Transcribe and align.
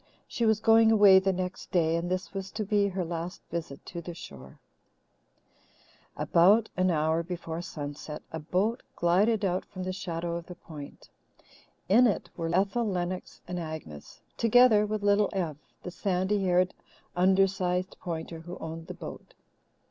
She 0.27 0.47
was 0.47 0.59
going 0.59 0.91
away 0.91 1.19
the 1.19 1.31
next 1.31 1.69
day, 1.69 1.95
and 1.95 2.09
this 2.09 2.33
was 2.33 2.49
to 2.53 2.65
be 2.65 2.87
her 2.87 3.05
last 3.05 3.43
visit 3.51 3.85
to 3.85 4.01
the 4.01 4.15
shore. 4.15 4.57
About 6.17 6.71
an 6.75 6.89
hour 6.89 7.21
before 7.21 7.61
sunset 7.61 8.23
a 8.31 8.39
boat 8.39 8.81
glided 8.95 9.45
out 9.45 9.63
from 9.63 9.83
the 9.83 9.93
shadow 9.93 10.35
of 10.37 10.47
the 10.47 10.55
Point. 10.55 11.07
In 11.87 12.07
it 12.07 12.31
were 12.35 12.49
Ethel 12.51 12.89
Lennox 12.89 13.41
and 13.47 13.59
Agnes, 13.59 14.21
together 14.37 14.87
with 14.87 15.03
Little 15.03 15.29
Ev, 15.33 15.57
the 15.83 15.91
sandy 15.91 16.43
haired, 16.45 16.73
undersized 17.15 17.95
Pointer 17.99 18.39
who 18.39 18.57
owned 18.57 18.87
the 18.87 18.95
boat. 18.95 19.35